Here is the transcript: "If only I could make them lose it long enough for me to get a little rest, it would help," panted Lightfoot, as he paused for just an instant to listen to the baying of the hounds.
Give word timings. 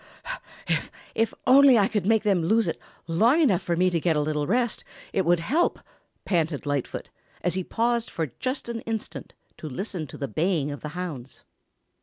"If 1.13 1.31
only 1.45 1.77
I 1.77 1.87
could 1.87 2.07
make 2.07 2.23
them 2.23 2.41
lose 2.43 2.67
it 2.67 2.79
long 3.05 3.39
enough 3.39 3.61
for 3.61 3.75
me 3.77 3.91
to 3.91 3.99
get 3.99 4.15
a 4.15 4.19
little 4.21 4.47
rest, 4.47 4.83
it 5.13 5.25
would 5.25 5.39
help," 5.39 5.77
panted 6.25 6.65
Lightfoot, 6.65 7.11
as 7.43 7.53
he 7.53 7.63
paused 7.63 8.09
for 8.09 8.25
just 8.39 8.67
an 8.67 8.79
instant 8.87 9.35
to 9.57 9.69
listen 9.69 10.07
to 10.07 10.17
the 10.17 10.27
baying 10.27 10.71
of 10.71 10.81
the 10.81 10.89
hounds. 10.97 11.43